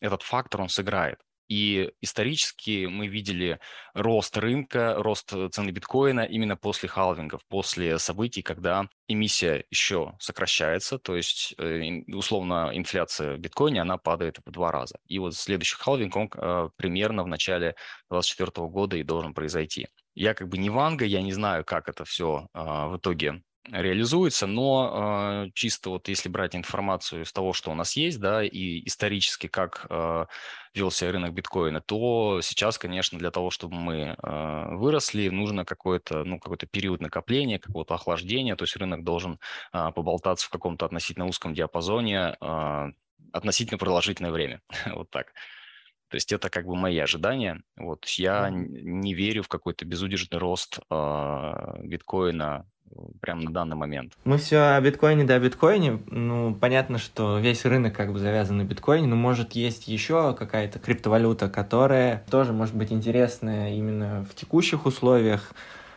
этот 0.00 0.22
фактор, 0.22 0.62
он 0.62 0.68
сыграет. 0.68 1.20
И 1.48 1.90
исторически 2.00 2.86
мы 2.86 3.08
видели 3.08 3.58
рост 3.94 4.36
рынка, 4.38 4.94
рост 4.96 5.32
цены 5.50 5.70
биткоина 5.70 6.20
именно 6.20 6.56
после 6.56 6.88
халвингов, 6.88 7.42
после 7.48 7.98
событий, 7.98 8.42
когда 8.42 8.88
эмиссия 9.06 9.64
еще 9.70 10.14
сокращается, 10.18 10.98
то 10.98 11.14
есть 11.14 11.54
условно 12.08 12.70
инфляция 12.72 13.36
в 13.36 13.38
биткоине, 13.38 13.82
она 13.82 13.98
падает 13.98 14.38
в 14.44 14.50
два 14.50 14.72
раза. 14.72 14.98
И 15.06 15.18
вот 15.18 15.34
следующий 15.34 15.76
халвинг, 15.76 16.16
он 16.16 16.28
примерно 16.76 17.22
в 17.22 17.28
начале 17.28 17.74
2024 18.10 18.68
года 18.68 18.96
и 18.96 19.02
должен 19.02 19.34
произойти. 19.34 19.88
Я 20.14 20.34
как 20.34 20.48
бы 20.48 20.58
не 20.58 20.70
Ванга, 20.70 21.04
я 21.04 21.20
не 21.22 21.32
знаю, 21.32 21.64
как 21.64 21.88
это 21.88 22.04
все 22.04 22.48
в 22.54 22.96
итоге 22.96 23.42
реализуется, 23.70 24.46
но 24.46 25.44
э, 25.46 25.50
чисто 25.54 25.90
вот 25.90 26.08
если 26.08 26.28
брать 26.28 26.56
информацию 26.56 27.22
из 27.22 27.32
того, 27.32 27.52
что 27.52 27.70
у 27.70 27.74
нас 27.74 27.96
есть, 27.96 28.18
да, 28.18 28.42
и 28.42 28.84
исторически 28.86 29.46
как 29.46 29.86
э, 29.88 30.26
велся 30.74 31.12
рынок 31.12 31.32
биткоина, 31.32 31.80
то 31.80 32.40
сейчас, 32.42 32.78
конечно, 32.78 33.18
для 33.18 33.30
того, 33.30 33.50
чтобы 33.50 33.76
мы 33.76 34.16
э, 34.20 34.74
выросли, 34.74 35.28
нужно 35.28 35.64
какой-то, 35.64 36.24
ну, 36.24 36.40
какой-то 36.40 36.66
период 36.66 37.00
накопления, 37.00 37.58
какого-то 37.58 37.94
охлаждения, 37.94 38.56
то 38.56 38.64
есть 38.64 38.76
рынок 38.76 39.04
должен 39.04 39.38
э, 39.72 39.92
поболтаться 39.94 40.46
в 40.46 40.50
каком-то 40.50 40.86
относительно 40.86 41.26
узком 41.26 41.54
диапазоне 41.54 42.36
э, 42.40 42.92
относительно 43.32 43.78
продолжительное 43.78 44.32
время, 44.32 44.60
вот 44.86 45.10
так. 45.10 45.32
То 46.08 46.16
есть 46.16 46.30
это 46.30 46.50
как 46.50 46.66
бы 46.66 46.76
мои 46.76 46.98
ожидания. 46.98 47.62
Вот 47.74 48.04
я 48.06 48.50
не 48.50 49.14
верю 49.14 49.42
в 49.42 49.48
какой-то 49.48 49.86
безудержный 49.86 50.38
рост 50.38 50.78
э, 50.90 51.52
биткоина 51.84 52.66
прямо 53.20 53.42
на 53.42 53.52
данный 53.52 53.76
момент. 53.76 54.12
Мы 54.24 54.38
все 54.38 54.58
о 54.58 54.80
биткоине 54.80 55.24
да 55.24 55.34
о 55.34 55.40
биткоине. 55.40 56.00
Ну, 56.06 56.54
понятно, 56.54 56.98
что 56.98 57.38
весь 57.38 57.64
рынок 57.64 57.94
как 57.94 58.12
бы 58.12 58.18
завязан 58.18 58.58
на 58.58 58.64
биткоине, 58.64 59.06
но 59.06 59.16
может 59.16 59.52
есть 59.52 59.88
еще 59.88 60.34
какая-то 60.34 60.78
криптовалюта, 60.78 61.48
которая 61.48 62.24
тоже 62.30 62.52
может 62.52 62.74
быть 62.74 62.92
интересная 62.92 63.74
именно 63.74 64.26
в 64.30 64.34
текущих 64.34 64.86
условиях, 64.86 65.52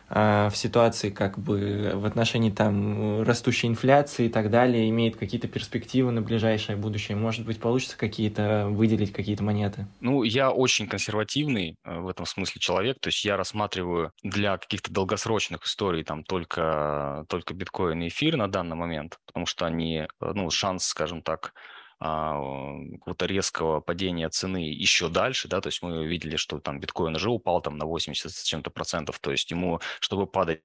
в 0.08 0.52
ситуации 0.54 1.10
как 1.10 1.38
бы 1.38 1.92
в 1.94 2.06
отношении 2.06 2.50
там 2.50 3.22
растущей 3.22 3.66
инфляции 3.66 4.26
и 4.26 4.28
так 4.28 4.50
далее 4.50 4.88
имеет 4.90 5.16
какие-то 5.16 5.48
перспективы 5.48 6.12
на 6.12 6.22
ближайшее 6.22 6.76
будущее? 6.76 7.16
Может 7.16 7.44
быть, 7.44 7.58
получится 7.60 7.98
какие-то 7.98 8.68
выделить 8.70 9.12
какие-то 9.12 9.42
монеты? 9.42 9.86
Ну, 10.00 10.22
я 10.22 10.50
очень 10.50 10.86
консервативный 10.86 11.76
э, 11.84 11.98
в 11.98 12.08
этом 12.08 12.26
смысле 12.26 12.60
человек, 12.60 12.98
то 13.00 13.08
есть 13.08 13.24
я 13.24 13.36
рассматриваю 13.36 14.12
для 14.22 14.58
каких-то 14.58 14.92
долгосрочных 14.92 15.64
историй 15.64 16.04
там 16.04 16.22
только, 16.22 17.24
только 17.28 17.54
биткоин 17.54 18.02
и 18.02 18.08
эфир 18.08 18.36
на 18.36 18.48
данный 18.48 18.76
момент, 18.76 19.18
потому 19.26 19.46
что 19.46 19.66
они, 19.66 19.98
э, 19.98 20.06
ну, 20.20 20.50
шанс, 20.50 20.84
скажем 20.84 21.22
так, 21.22 21.52
а, 21.54 21.75
какого-то 21.98 23.26
резкого 23.26 23.80
падения 23.80 24.28
цены 24.28 24.58
еще 24.58 25.08
дальше, 25.08 25.48
да, 25.48 25.60
то 25.60 25.68
есть 25.68 25.82
мы 25.82 26.06
видели, 26.06 26.36
что 26.36 26.60
там 26.60 26.78
биткоин 26.78 27.16
уже 27.16 27.30
упал 27.30 27.62
там 27.62 27.78
на 27.78 27.86
80 27.86 28.30
с 28.30 28.42
чем-то 28.42 28.70
процентов, 28.70 29.18
то 29.18 29.30
есть 29.30 29.50
ему, 29.50 29.80
чтобы 30.00 30.26
падать, 30.26 30.60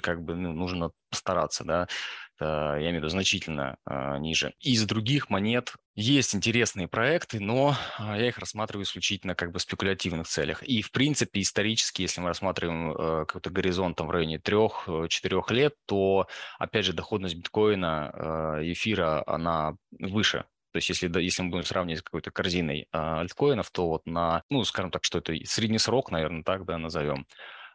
как 0.00 0.22
бы 0.22 0.34
ну, 0.34 0.52
нужно 0.52 0.92
постараться, 1.10 1.64
да, 1.64 1.88
я 2.38 2.78
имею 2.78 2.96
в 2.96 2.96
виду 2.96 3.08
значительно 3.08 3.78
э, 3.88 4.18
ниже. 4.18 4.52
Из 4.60 4.84
других 4.84 5.30
монет 5.30 5.72
есть 5.94 6.34
интересные 6.34 6.86
проекты, 6.86 7.40
но 7.40 7.74
я 7.98 8.28
их 8.28 8.36
рассматриваю 8.36 8.84
исключительно 8.84 9.34
как 9.34 9.52
бы 9.52 9.58
в 9.58 9.62
спекулятивных 9.62 10.26
целях. 10.26 10.62
И, 10.62 10.82
в 10.82 10.90
принципе, 10.90 11.40
исторически, 11.40 12.02
если 12.02 12.20
мы 12.20 12.28
рассматриваем 12.28 12.92
э, 12.92 13.24
какой-то 13.24 13.48
горизонт 13.48 13.96
там, 13.96 14.08
в 14.08 14.10
районе 14.10 14.36
3-4 14.36 15.54
лет, 15.54 15.74
то, 15.86 16.28
опять 16.58 16.84
же, 16.84 16.92
доходность 16.92 17.36
биткоина, 17.36 18.12
э, 18.12 18.72
эфира, 18.72 19.24
она 19.26 19.76
выше 19.98 20.44
то 20.76 20.78
есть 20.78 20.90
если, 20.90 21.22
если 21.22 21.42
мы 21.42 21.48
будем 21.48 21.64
сравнивать 21.64 22.00
с 22.00 22.02
какой-то 22.02 22.30
корзиной 22.30 22.86
а, 22.92 23.20
альткоинов, 23.20 23.70
то 23.70 23.88
вот 23.88 24.04
на, 24.04 24.42
ну, 24.50 24.62
скажем 24.64 24.90
так, 24.90 25.04
что 25.04 25.20
это 25.20 25.34
средний 25.46 25.78
срок, 25.78 26.10
наверное, 26.10 26.42
так, 26.42 26.66
да, 26.66 26.76
назовем, 26.76 27.26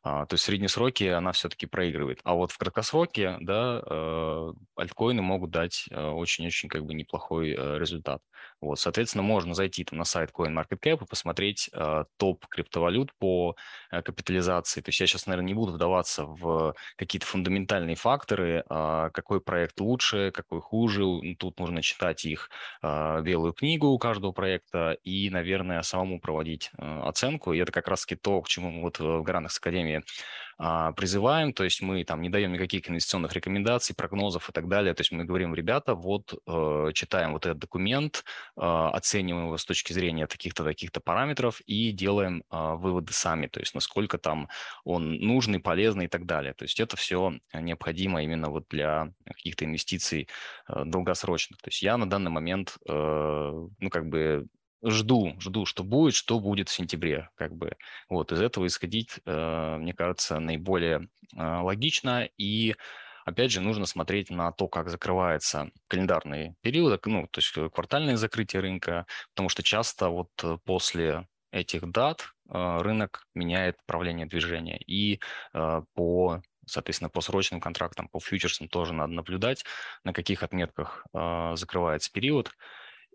то 0.04 0.28
есть 0.32 0.44
в 0.44 0.46
средние 0.46 0.70
сроки 0.70 1.04
она 1.04 1.32
все-таки 1.32 1.68
проигрывает. 1.68 2.20
А 2.24 2.34
вот 2.34 2.52
в 2.52 2.58
краткосроке, 2.58 3.38
да, 3.40 3.82
э, 3.86 4.54
альткоины 4.76 5.22
могут 5.22 5.52
дать 5.52 5.86
э, 5.92 6.08
очень-очень 6.08 6.70
как 6.70 6.86
бы 6.86 6.96
неплохой 6.96 7.52
э, 7.52 7.78
результат. 7.78 8.22
Вот, 8.60 8.80
соответственно, 8.80 9.24
можно 9.24 9.54
зайти 9.54 9.84
там 9.84 10.00
на 10.00 10.06
сайт 10.06 10.32
CoinMarketCap 10.32 11.04
и 11.04 11.08
посмотреть 11.08 11.70
топ 12.18 12.46
криптовалют 12.48 13.12
по 13.20 13.56
капитализации. 13.92 14.82
То 14.82 14.90
есть 14.90 15.00
я 15.00 15.08
сейчас, 15.08 15.28
наверное, 15.28 15.48
не 15.48 15.54
буду 15.54 15.74
вдаваться 15.74 16.26
в 16.26 16.76
какие-то 16.96 17.26
фундаментальные 17.28 17.96
факторы, 17.96 18.64
а, 18.70 19.10
какой 19.12 19.42
проект 19.42 19.80
лучше, 19.80 20.32
какой 20.32 20.62
хуже. 20.62 21.04
Тут 21.38 21.60
нужно 21.60 21.82
читать 21.82 22.26
их 22.26 22.50
белую 22.82 23.54
книгу 23.54 23.88
у 23.88 24.00
каждого 24.00 24.32
проекта 24.32 24.98
и, 25.04 25.30
наверное, 25.30 25.82
самому 25.84 26.20
проводить 26.20 26.72
оценку. 26.78 27.54
И 27.54 27.60
это 27.60 27.72
как 27.72 27.88
раз-таки 27.88 28.16
то, 28.16 28.42
к 28.42 28.48
чему 28.48 28.72
мы 28.72 28.82
вот 28.82 29.00
в 29.00 29.22
Гранах 29.22 29.52
Академии 29.58 29.91
а, 30.64 30.92
призываем, 30.92 31.54
то 31.54 31.64
есть 31.64 31.82
мы 31.82 32.04
там 32.04 32.22
не 32.22 32.30
даем 32.30 32.54
никаких 32.54 32.88
инвестиционных 32.88 33.34
рекомендаций, 33.34 33.96
прогнозов 33.96 34.48
и 34.48 34.52
так 34.52 34.68
далее, 34.68 34.94
то 34.94 35.02
есть 35.02 35.12
мы 35.12 35.24
говорим, 35.24 35.56
ребята, 35.56 35.96
вот 35.96 36.36
э, 36.46 36.92
читаем 36.94 37.34
вот 37.34 37.48
этот 37.48 37.58
документ, 37.58 38.24
э, 38.56 38.62
оцениваем 38.62 39.48
его 39.48 39.58
с 39.58 39.66
точки 39.66 39.92
зрения 39.94 40.28
таких-то, 40.28 40.64
таких-то 40.64 41.00
параметров 41.00 41.62
и 41.66 41.92
делаем 41.92 42.44
э, 42.52 42.74
выводы 42.76 43.12
сами, 43.12 43.48
то 43.48 43.60
есть 43.60 43.74
насколько 43.74 44.20
там 44.20 44.50
он 44.84 45.16
нужный, 45.16 45.60
полезный 45.60 46.06
и 46.06 46.10
так 46.10 46.28
далее. 46.28 46.54
То 46.54 46.66
есть 46.66 46.80
это 46.80 46.96
все 46.96 47.40
необходимо 47.54 48.24
именно 48.24 48.52
вот 48.52 48.68
для 48.70 49.12
каких-то 49.26 49.66
инвестиций 49.66 50.28
долгосрочных. 50.68 51.60
То 51.60 51.70
есть 51.70 51.82
я 51.82 51.98
на 51.98 52.08
данный 52.08 52.30
момент, 52.30 52.78
ну 52.86 53.90
как 53.90 54.10
бы 54.10 54.48
жду, 54.84 55.36
жду, 55.40 55.66
что 55.66 55.84
будет, 55.84 56.16
что 56.16 56.40
будет 56.40 56.70
в 56.70 56.74
сентябре, 56.74 57.30
как 57.36 57.56
бы. 57.56 57.76
Вот, 58.10 58.32
из 58.32 58.42
этого 58.42 58.68
исходить, 58.68 59.20
э, 59.26 59.78
мне 59.78 59.94
кажется, 59.94 60.40
наиболее 60.40 61.10
э, 61.36 61.60
логично 61.62 62.28
и 62.38 62.76
Опять 63.24 63.52
же, 63.52 63.62
нужно 63.62 63.86
смотреть 63.86 64.32
на 64.32 64.52
то, 64.52 64.68
как 64.68 64.90
закрывается 64.90 65.70
календарный 65.88 66.56
период, 66.62 67.06
ну, 67.06 67.28
то 67.28 67.40
есть 67.40 67.54
квартальное 67.72 68.18
закрытие 68.18 68.64
рынка, 68.64 69.06
потому 69.30 69.48
что 69.48 69.62
часто 69.62 70.10
вот 70.10 70.32
после 70.66 71.28
этих 71.52 71.88
дат 71.92 72.34
рынок 72.50 73.28
меняет 73.36 73.78
направление 73.78 74.26
движения. 74.26 74.80
И 74.88 75.20
по 75.52 76.42
соответственно, 76.66 77.12
по 77.12 77.22
срочным 77.22 77.62
контрактам, 77.62 78.08
по 78.08 78.20
фьючерсам 78.20 78.68
тоже 78.68 78.94
надо 78.94 79.14
наблюдать, 79.14 79.66
на 80.04 80.14
каких 80.14 80.42
отметках 80.42 81.06
закрывается 81.14 82.12
период 82.12 82.52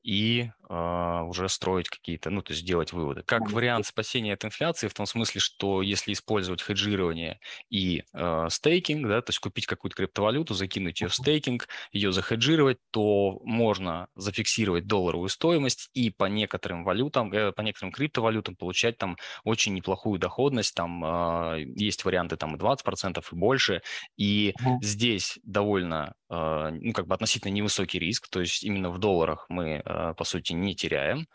и 0.07 0.43
э, 0.43 0.51
уже 0.69 1.49
строить 1.49 1.89
какие-то, 1.89 2.31
ну, 2.31 2.43
то 2.43 2.53
есть 2.53 2.65
делать 2.65 2.93
выводы. 2.93 3.23
Как 3.23 3.51
вариант 3.51 3.87
спасения 3.87 4.33
от 4.35 4.45
инфляции 4.45 4.89
в 4.89 4.95
том 4.95 5.07
смысле, 5.07 5.41
что 5.41 5.83
если 5.83 6.13
использовать 6.13 6.63
хеджирование 6.63 7.41
и 7.71 8.05
э, 8.13 8.47
стейкинг, 8.51 9.09
да, 9.09 9.21
то 9.21 9.31
есть 9.31 9.39
купить 9.39 9.67
какую-то 9.67 9.97
криптовалюту, 9.97 10.55
закинуть 10.55 11.01
ее 11.01 11.09
в 11.09 11.15
стейкинг, 11.15 11.69
ее 11.93 12.13
захеджировать, 12.13 12.79
то 12.91 13.41
можно 13.45 14.09
зафиксировать 14.15 14.87
долларовую 14.87 15.29
стоимость 15.29 15.91
и 15.95 16.11
по 16.11 16.25
некоторым 16.25 16.85
валютам, 16.85 17.33
э, 17.33 17.53
по 17.53 17.61
некоторым 17.61 17.93
криптовалютам 17.93 18.57
получать 18.57 18.99
там 18.99 19.17
очень 19.45 19.75
неплохую 19.75 20.19
доходность, 20.19 20.75
там 20.75 21.05
э, 21.05 21.65
есть 21.77 22.05
варианты 22.05 22.37
там 22.37 22.57
и 22.57 22.59
20% 22.59 23.25
и 23.33 23.35
больше, 23.37 23.83
и 24.17 24.55
mm-hmm. 24.61 24.77
здесь 24.83 25.39
довольно, 25.43 26.15
э, 26.31 26.71
ну, 26.73 26.93
как 26.93 27.07
бы 27.07 27.15
относительно 27.15 27.53
невысокий 27.53 27.99
риск, 27.99 28.29
то 28.29 28.41
есть 28.41 28.65
именно 28.65 28.91
в 28.91 28.99
долларах 28.99 29.47
мы 29.49 29.83
э, 29.85 30.07
Э, 30.07 30.15
по 30.15 30.25
сути, 30.25 30.53
не 30.57 30.75
теряем, 30.75 31.27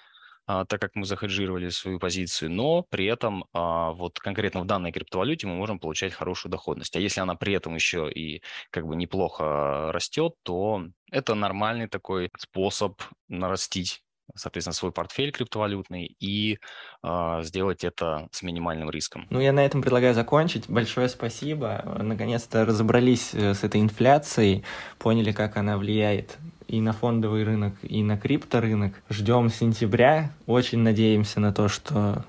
а, 0.48 0.66
так 0.66 0.82
как 0.82 0.96
мы 0.96 1.06
захеджировали 1.06 1.70
свою 1.70 2.00
позицию, 2.00 2.52
но 2.52 2.84
при 2.84 3.06
этом 3.06 3.46
а, 3.54 3.92
вот 3.92 4.20
конкретно 4.20 4.62
в 4.62 4.66
данной 4.66 4.92
криптовалюте 4.92 5.48
мы 5.48 5.56
можем 5.56 5.80
получать 5.80 6.14
хорошую 6.14 6.52
доходность. 6.52 6.96
А 6.96 7.00
если 7.00 7.22
она 7.22 7.36
при 7.36 7.54
этом 7.54 7.76
еще 7.76 8.12
и 8.12 8.42
как 8.70 8.86
бы 8.86 8.96
неплохо 8.96 9.92
растет, 9.92 10.34
то 10.44 10.84
это 11.12 11.36
нормальный 11.36 11.88
такой 11.88 12.30
способ 12.38 13.02
нарастить 13.30 14.04
соответственно, 14.36 14.74
свой 14.74 14.92
портфель 14.92 15.32
криптовалютный 15.32 16.16
и 16.20 16.58
э, 17.04 17.40
сделать 17.44 17.84
это 17.84 18.30
с 18.32 18.42
минимальным 18.44 18.90
риском. 18.90 19.28
Ну, 19.30 19.40
я 19.40 19.52
на 19.52 19.66
этом 19.66 19.82
предлагаю 19.82 20.14
закончить. 20.14 20.70
Большое 20.70 21.10
спасибо. 21.10 21.98
Наконец-то 22.02 22.66
разобрались 22.66 23.34
э, 23.34 23.54
с 23.54 23.64
этой 23.64 23.82
инфляцией, 23.82 24.64
поняли, 25.00 25.32
как 25.32 25.58
она 25.58 25.78
влияет 25.78 26.38
и 26.72 26.80
на 26.80 26.94
фондовый 26.94 27.44
рынок, 27.44 27.74
и 27.84 28.02
на 28.02 28.18
крипторынок. 28.18 28.94
Ждем 29.10 29.50
сентября. 29.50 30.32
Очень 30.46 30.80
надеемся 30.80 31.40
на 31.40 31.54
то, 31.54 31.68
что 31.68 32.24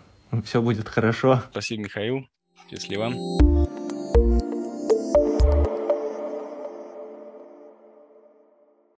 все 0.44 0.60
будет 0.60 0.88
хорошо. 0.88 1.42
Спасибо, 1.50 1.84
Михаил. 1.84 2.26
Счастливо. 2.70 3.12